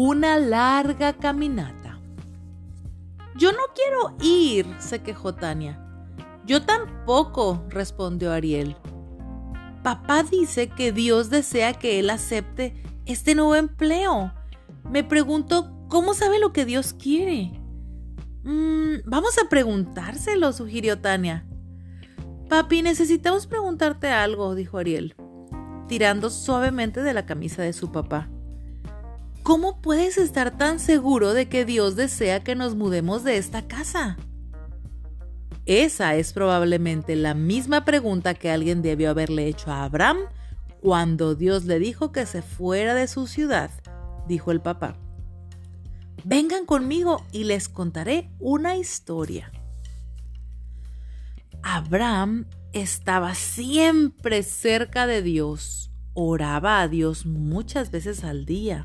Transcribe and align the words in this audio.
una 0.00 0.38
larga 0.38 1.14
caminata. 1.14 1.98
Yo 3.34 3.50
no 3.50 3.58
quiero 3.74 4.16
ir, 4.20 4.64
se 4.78 5.02
quejó 5.02 5.34
Tania. 5.34 5.84
Yo 6.46 6.62
tampoco, 6.62 7.64
respondió 7.68 8.30
Ariel. 8.30 8.76
Papá 9.82 10.22
dice 10.22 10.68
que 10.68 10.92
Dios 10.92 11.30
desea 11.30 11.72
que 11.72 11.98
él 11.98 12.10
acepte 12.10 12.80
este 13.06 13.34
nuevo 13.34 13.56
empleo. 13.56 14.32
Me 14.88 15.02
pregunto, 15.02 15.76
¿cómo 15.88 16.14
sabe 16.14 16.38
lo 16.38 16.52
que 16.52 16.64
Dios 16.64 16.94
quiere? 16.94 17.60
Mm, 18.44 18.98
vamos 19.04 19.36
a 19.38 19.48
preguntárselo, 19.48 20.52
sugirió 20.52 21.00
Tania. 21.00 21.44
Papi, 22.48 22.82
necesitamos 22.82 23.48
preguntarte 23.48 24.06
algo, 24.10 24.54
dijo 24.54 24.78
Ariel, 24.78 25.16
tirando 25.88 26.30
suavemente 26.30 27.02
de 27.02 27.14
la 27.14 27.26
camisa 27.26 27.62
de 27.62 27.72
su 27.72 27.90
papá. 27.90 28.30
¿Cómo 29.48 29.80
puedes 29.80 30.18
estar 30.18 30.58
tan 30.58 30.78
seguro 30.78 31.32
de 31.32 31.48
que 31.48 31.64
Dios 31.64 31.96
desea 31.96 32.44
que 32.44 32.54
nos 32.54 32.74
mudemos 32.74 33.24
de 33.24 33.38
esta 33.38 33.66
casa? 33.66 34.18
Esa 35.64 36.16
es 36.16 36.34
probablemente 36.34 37.16
la 37.16 37.32
misma 37.32 37.86
pregunta 37.86 38.34
que 38.34 38.50
alguien 38.50 38.82
debió 38.82 39.08
haberle 39.08 39.46
hecho 39.46 39.70
a 39.70 39.84
Abraham 39.84 40.18
cuando 40.82 41.34
Dios 41.34 41.64
le 41.64 41.78
dijo 41.78 42.12
que 42.12 42.26
se 42.26 42.42
fuera 42.42 42.94
de 42.94 43.08
su 43.08 43.26
ciudad, 43.26 43.70
dijo 44.26 44.50
el 44.50 44.60
papá. 44.60 44.98
Vengan 46.24 46.66
conmigo 46.66 47.24
y 47.32 47.44
les 47.44 47.70
contaré 47.70 48.28
una 48.40 48.76
historia. 48.76 49.50
Abraham 51.62 52.44
estaba 52.74 53.34
siempre 53.34 54.42
cerca 54.42 55.06
de 55.06 55.22
Dios. 55.22 55.90
Oraba 56.12 56.82
a 56.82 56.88
Dios 56.88 57.24
muchas 57.24 57.90
veces 57.90 58.24
al 58.24 58.44
día. 58.44 58.84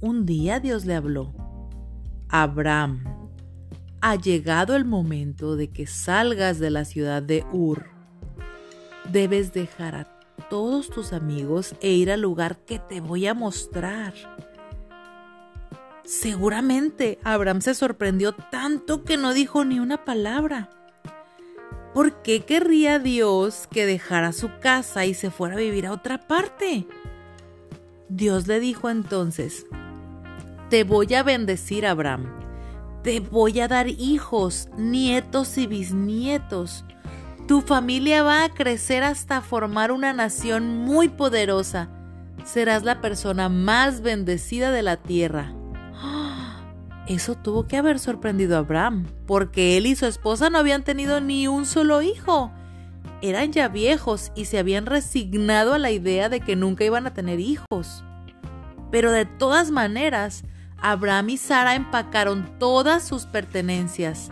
Un 0.00 0.26
día 0.26 0.60
Dios 0.60 0.84
le 0.84 0.94
habló. 0.94 1.34
Abraham, 2.28 3.02
ha 4.00 4.14
llegado 4.14 4.76
el 4.76 4.84
momento 4.84 5.56
de 5.56 5.70
que 5.70 5.88
salgas 5.88 6.60
de 6.60 6.70
la 6.70 6.84
ciudad 6.84 7.20
de 7.20 7.44
Ur. 7.52 7.86
Debes 9.10 9.52
dejar 9.52 9.96
a 9.96 10.04
todos 10.48 10.88
tus 10.88 11.12
amigos 11.12 11.74
e 11.80 11.90
ir 11.90 12.12
al 12.12 12.20
lugar 12.20 12.58
que 12.58 12.78
te 12.78 13.00
voy 13.00 13.26
a 13.26 13.34
mostrar. 13.34 14.14
Seguramente 16.04 17.18
Abraham 17.24 17.60
se 17.60 17.74
sorprendió 17.74 18.32
tanto 18.32 19.02
que 19.02 19.16
no 19.16 19.34
dijo 19.34 19.64
ni 19.64 19.80
una 19.80 20.04
palabra. 20.04 20.70
¿Por 21.92 22.22
qué 22.22 22.44
querría 22.44 23.00
Dios 23.00 23.66
que 23.68 23.84
dejara 23.84 24.32
su 24.32 24.48
casa 24.60 25.06
y 25.06 25.14
se 25.14 25.32
fuera 25.32 25.56
a 25.56 25.58
vivir 25.58 25.86
a 25.86 25.92
otra 25.92 26.28
parte? 26.28 26.86
Dios 28.08 28.46
le 28.46 28.60
dijo 28.60 28.88
entonces, 28.88 29.66
te 30.70 30.84
voy 30.84 31.14
a 31.14 31.22
bendecir, 31.22 31.86
Abraham. 31.86 32.26
Te 33.02 33.20
voy 33.20 33.60
a 33.60 33.68
dar 33.68 33.88
hijos, 33.88 34.68
nietos 34.76 35.56
y 35.56 35.66
bisnietos. 35.66 36.84
Tu 37.46 37.62
familia 37.62 38.22
va 38.22 38.44
a 38.44 38.50
crecer 38.50 39.02
hasta 39.02 39.40
formar 39.40 39.92
una 39.92 40.12
nación 40.12 40.84
muy 40.84 41.08
poderosa. 41.08 41.88
Serás 42.44 42.82
la 42.82 43.00
persona 43.00 43.48
más 43.48 44.02
bendecida 44.02 44.70
de 44.70 44.82
la 44.82 44.96
tierra. 44.98 45.54
Eso 47.06 47.34
tuvo 47.34 47.66
que 47.66 47.78
haber 47.78 47.98
sorprendido 47.98 48.56
a 48.56 48.60
Abraham, 48.60 49.06
porque 49.26 49.78
él 49.78 49.86
y 49.86 49.96
su 49.96 50.04
esposa 50.04 50.50
no 50.50 50.58
habían 50.58 50.84
tenido 50.84 51.20
ni 51.22 51.48
un 51.48 51.64
solo 51.64 52.02
hijo. 52.02 52.52
Eran 53.22 53.52
ya 53.52 53.68
viejos 53.68 54.32
y 54.36 54.44
se 54.44 54.58
habían 54.58 54.84
resignado 54.84 55.72
a 55.72 55.78
la 55.78 55.90
idea 55.90 56.28
de 56.28 56.40
que 56.40 56.56
nunca 56.56 56.84
iban 56.84 57.06
a 57.06 57.14
tener 57.14 57.40
hijos. 57.40 58.04
Pero 58.90 59.10
de 59.10 59.24
todas 59.24 59.70
maneras, 59.70 60.44
Abraham 60.80 61.30
y 61.30 61.36
Sara 61.36 61.74
empacaron 61.74 62.58
todas 62.58 63.06
sus 63.06 63.26
pertenencias. 63.26 64.30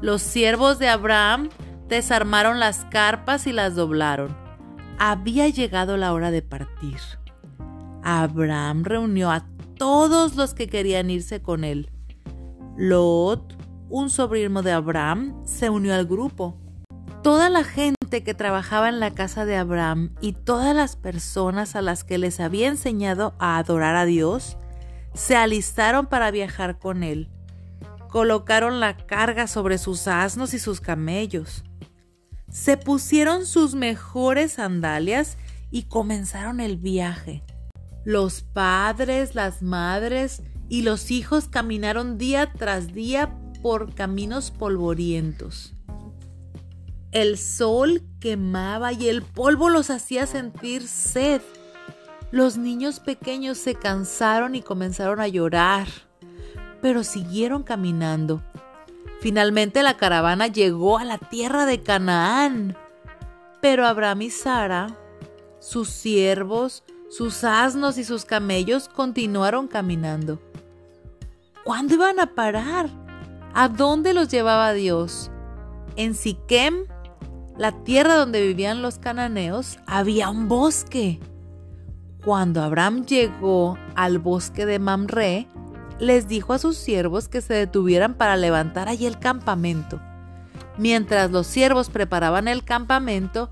Los 0.00 0.22
siervos 0.22 0.78
de 0.78 0.88
Abraham 0.88 1.48
desarmaron 1.88 2.58
las 2.60 2.84
carpas 2.86 3.46
y 3.46 3.52
las 3.52 3.74
doblaron. 3.74 4.36
Había 4.98 5.48
llegado 5.48 5.96
la 5.96 6.12
hora 6.12 6.30
de 6.30 6.42
partir. 6.42 6.98
Abraham 8.02 8.84
reunió 8.84 9.30
a 9.30 9.46
todos 9.76 10.36
los 10.36 10.54
que 10.54 10.68
querían 10.68 11.10
irse 11.10 11.42
con 11.42 11.64
él. 11.64 11.90
Lot, 12.76 13.56
un 13.88 14.10
sobrino 14.10 14.62
de 14.62 14.72
Abraham, 14.72 15.42
se 15.44 15.70
unió 15.70 15.94
al 15.94 16.06
grupo. 16.06 16.58
Toda 17.22 17.48
la 17.48 17.64
gente 17.64 18.22
que 18.22 18.34
trabajaba 18.34 18.88
en 18.88 19.00
la 19.00 19.12
casa 19.12 19.46
de 19.46 19.56
Abraham 19.56 20.14
y 20.20 20.32
todas 20.32 20.74
las 20.76 20.96
personas 20.96 21.76
a 21.76 21.82
las 21.82 22.04
que 22.04 22.18
les 22.18 22.40
había 22.40 22.68
enseñado 22.68 23.34
a 23.38 23.56
adorar 23.56 23.96
a 23.96 24.04
Dios, 24.04 24.58
se 25.14 25.36
alistaron 25.36 26.06
para 26.06 26.30
viajar 26.30 26.78
con 26.78 27.02
él. 27.02 27.28
Colocaron 28.08 28.80
la 28.80 28.96
carga 28.96 29.46
sobre 29.46 29.78
sus 29.78 30.06
asnos 30.06 30.54
y 30.54 30.58
sus 30.58 30.80
camellos 30.80 31.64
se 32.54 32.76
pusieron 32.76 33.46
sus 33.46 33.74
mejores 33.74 34.52
sandalias 34.52 35.38
y 35.72 35.88
comenzaron 35.88 36.60
el 36.60 36.76
viaje. 36.76 37.42
Los 38.04 38.42
padres, 38.42 39.34
las 39.34 39.60
madres 39.60 40.40
y 40.68 40.82
los 40.82 41.10
hijos 41.10 41.48
caminaron 41.48 42.16
día 42.16 42.52
tras 42.52 42.94
día 42.94 43.36
por 43.60 43.92
caminos 43.96 44.52
polvorientos. 44.52 45.74
El 47.10 47.36
sol 47.38 48.02
quemaba 48.20 48.92
y 48.92 49.08
el 49.08 49.22
polvo 49.22 49.68
los 49.68 49.90
hacía 49.90 50.26
sentir 50.26 50.86
sed. 50.86 51.42
Los 52.34 52.58
niños 52.58 53.00
pequeños 53.00 53.56
se 53.56 53.74
cansaron 53.74 54.54
y 54.54 54.60
comenzaron 54.60 55.20
a 55.20 55.28
llorar, 55.28 55.86
pero 56.82 57.02
siguieron 57.04 57.62
caminando 57.62 58.42
Finalmente 59.24 59.82
la 59.82 59.96
caravana 59.96 60.48
llegó 60.48 60.98
a 60.98 61.04
la 61.04 61.16
tierra 61.16 61.64
de 61.64 61.82
Canaán. 61.82 62.76
Pero 63.62 63.86
Abraham 63.86 64.20
y 64.20 64.28
Sara, 64.28 64.88
sus 65.60 65.88
siervos, 65.88 66.84
sus 67.08 67.42
asnos 67.42 67.96
y 67.96 68.04
sus 68.04 68.26
camellos 68.26 68.86
continuaron 68.86 69.66
caminando. 69.66 70.42
¿Cuándo 71.64 71.94
iban 71.94 72.20
a 72.20 72.34
parar? 72.34 72.90
¿A 73.54 73.68
dónde 73.68 74.12
los 74.12 74.28
llevaba 74.28 74.74
Dios? 74.74 75.30
En 75.96 76.14
Siquem, 76.14 76.84
la 77.56 77.72
tierra 77.82 78.16
donde 78.16 78.42
vivían 78.42 78.82
los 78.82 78.98
cananeos, 78.98 79.78
había 79.86 80.28
un 80.28 80.48
bosque. 80.48 81.18
Cuando 82.24 82.62
Abraham 82.62 83.04
llegó 83.04 83.76
al 83.94 84.18
bosque 84.18 84.64
de 84.64 84.78
Mamre, 84.78 85.46
les 85.98 86.26
dijo 86.26 86.54
a 86.54 86.58
sus 86.58 86.78
siervos 86.78 87.28
que 87.28 87.42
se 87.42 87.52
detuvieran 87.52 88.14
para 88.14 88.36
levantar 88.36 88.88
allí 88.88 89.04
el 89.04 89.18
campamento. 89.18 90.00
Mientras 90.78 91.30
los 91.30 91.46
siervos 91.46 91.90
preparaban 91.90 92.48
el 92.48 92.64
campamento, 92.64 93.50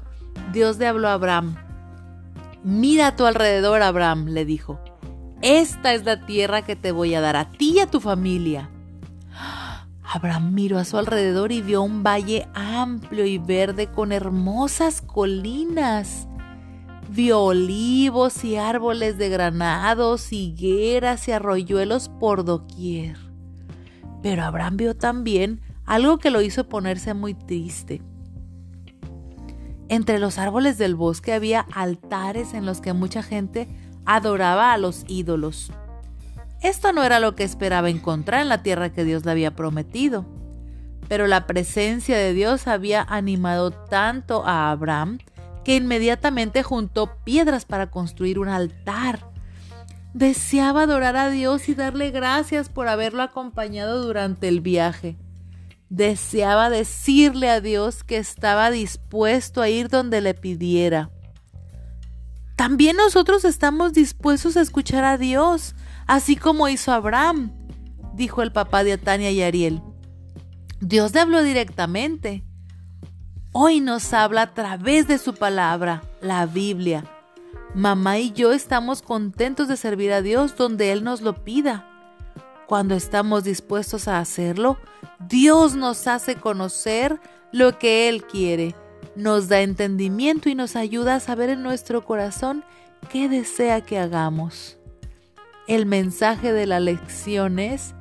Dios 0.52 0.78
le 0.78 0.86
habló 0.86 1.08
a 1.08 1.12
Abraham. 1.12 1.54
Mira 2.64 3.08
a 3.08 3.16
tu 3.16 3.26
alrededor, 3.26 3.82
Abraham, 3.82 4.28
le 4.28 4.46
dijo. 4.46 4.80
Esta 5.42 5.92
es 5.92 6.04
la 6.04 6.24
tierra 6.24 6.62
que 6.62 6.74
te 6.74 6.92
voy 6.92 7.14
a 7.14 7.20
dar 7.20 7.36
a 7.36 7.50
ti 7.50 7.74
y 7.76 7.80
a 7.80 7.86
tu 7.86 8.00
familia. 8.00 8.70
Abraham 10.02 10.54
miró 10.54 10.78
a 10.78 10.84
su 10.84 10.96
alrededor 10.96 11.52
y 11.52 11.60
vio 11.60 11.82
un 11.82 12.02
valle 12.02 12.48
amplio 12.54 13.26
y 13.26 13.38
verde 13.38 13.88
con 13.88 14.12
hermosas 14.12 15.02
colinas 15.02 16.26
vio 17.12 17.40
olivos 17.40 18.42
y 18.44 18.56
árboles 18.56 19.18
de 19.18 19.28
granados, 19.28 20.32
higueras 20.32 21.28
y 21.28 21.32
arroyuelos 21.32 22.08
por 22.08 22.44
doquier. 22.44 23.16
Pero 24.22 24.44
Abraham 24.44 24.76
vio 24.76 24.96
también 24.96 25.60
algo 25.84 26.18
que 26.18 26.30
lo 26.30 26.40
hizo 26.40 26.68
ponerse 26.68 27.12
muy 27.12 27.34
triste. 27.34 28.02
Entre 29.88 30.18
los 30.18 30.38
árboles 30.38 30.78
del 30.78 30.94
bosque 30.94 31.34
había 31.34 31.66
altares 31.72 32.54
en 32.54 32.64
los 32.64 32.80
que 32.80 32.94
mucha 32.94 33.22
gente 33.22 33.68
adoraba 34.06 34.72
a 34.72 34.78
los 34.78 35.04
ídolos. 35.06 35.70
Esto 36.62 36.92
no 36.92 37.02
era 37.02 37.20
lo 37.20 37.34
que 37.34 37.44
esperaba 37.44 37.90
encontrar 37.90 38.40
en 38.40 38.48
la 38.48 38.62
tierra 38.62 38.92
que 38.92 39.04
Dios 39.04 39.24
le 39.24 39.32
había 39.32 39.54
prometido. 39.54 40.24
Pero 41.08 41.26
la 41.26 41.46
presencia 41.46 42.16
de 42.16 42.32
Dios 42.32 42.68
había 42.68 43.02
animado 43.02 43.70
tanto 43.70 44.46
a 44.46 44.70
Abraham 44.70 45.18
que 45.64 45.76
inmediatamente 45.76 46.62
juntó 46.62 47.16
piedras 47.24 47.64
para 47.64 47.90
construir 47.90 48.38
un 48.38 48.48
altar. 48.48 49.30
Deseaba 50.14 50.82
adorar 50.82 51.16
a 51.16 51.30
Dios 51.30 51.68
y 51.68 51.74
darle 51.74 52.10
gracias 52.10 52.68
por 52.68 52.88
haberlo 52.88 53.22
acompañado 53.22 54.02
durante 54.02 54.48
el 54.48 54.60
viaje. 54.60 55.16
Deseaba 55.88 56.70
decirle 56.70 57.48
a 57.50 57.60
Dios 57.60 58.04
que 58.04 58.18
estaba 58.18 58.70
dispuesto 58.70 59.62
a 59.62 59.68
ir 59.68 59.88
donde 59.88 60.20
le 60.20 60.34
pidiera. 60.34 61.10
También 62.56 62.96
nosotros 62.96 63.44
estamos 63.44 63.92
dispuestos 63.92 64.56
a 64.56 64.60
escuchar 64.60 65.04
a 65.04 65.18
Dios, 65.18 65.74
así 66.06 66.36
como 66.36 66.68
hizo 66.68 66.92
Abraham, 66.92 67.52
dijo 68.14 68.42
el 68.42 68.52
papá 68.52 68.84
de 68.84 68.92
Atania 68.92 69.30
y 69.30 69.42
Ariel. 69.42 69.82
Dios 70.80 71.14
le 71.14 71.20
habló 71.20 71.42
directamente 71.42 72.44
Hoy 73.54 73.80
nos 73.80 74.14
habla 74.14 74.42
a 74.42 74.54
través 74.54 75.06
de 75.06 75.18
su 75.18 75.34
palabra, 75.34 76.02
la 76.22 76.46
Biblia. 76.46 77.04
Mamá 77.74 78.18
y 78.18 78.32
yo 78.32 78.50
estamos 78.54 79.02
contentos 79.02 79.68
de 79.68 79.76
servir 79.76 80.10
a 80.14 80.22
Dios 80.22 80.56
donde 80.56 80.90
Él 80.90 81.04
nos 81.04 81.20
lo 81.20 81.44
pida. 81.44 81.86
Cuando 82.66 82.94
estamos 82.94 83.44
dispuestos 83.44 84.08
a 84.08 84.20
hacerlo, 84.20 84.78
Dios 85.28 85.74
nos 85.74 86.06
hace 86.06 86.36
conocer 86.36 87.20
lo 87.52 87.78
que 87.78 88.08
Él 88.08 88.24
quiere, 88.24 88.74
nos 89.16 89.48
da 89.48 89.60
entendimiento 89.60 90.48
y 90.48 90.54
nos 90.54 90.74
ayuda 90.74 91.16
a 91.16 91.20
saber 91.20 91.50
en 91.50 91.62
nuestro 91.62 92.06
corazón 92.06 92.64
qué 93.10 93.28
desea 93.28 93.82
que 93.82 93.98
hagamos. 93.98 94.78
El 95.68 95.84
mensaje 95.84 96.54
de 96.54 96.64
la 96.64 96.80
lección 96.80 97.58
es, 97.58 97.94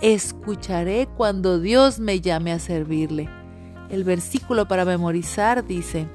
escucharé 0.00 1.06
cuando 1.16 1.60
Dios 1.60 2.00
me 2.00 2.20
llame 2.20 2.50
a 2.50 2.58
servirle. 2.58 3.45
El 3.90 4.04
versículo 4.04 4.66
para 4.66 4.84
memorizar 4.84 5.66
dice, 5.66 6.08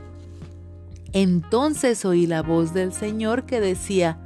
entonces 1.14 2.06
oí 2.06 2.28
la 2.28 2.42
voz 2.42 2.74
del 2.74 2.94
Señor 2.94 3.46
que 3.46 3.60
decía, 3.60 4.20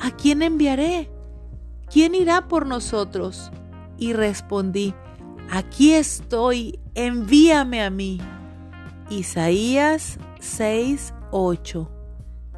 ¿A 0.00 0.10
quién 0.10 0.42
enviaré? 0.42 1.10
¿Quién 1.90 2.14
irá 2.14 2.48
por 2.48 2.66
nosotros? 2.66 3.50
Y 3.98 4.12
respondí, 4.12 4.94
Aquí 5.50 5.92
estoy, 5.92 6.80
envíame 6.94 7.82
a 7.82 7.90
mí. 7.90 8.20
Isaías 9.10 10.18
6:8 10.40 11.88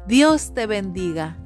Dios 0.07 0.53
te 0.53 0.67
bendiga 0.67 1.37